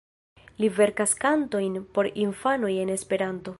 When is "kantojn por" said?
1.25-2.11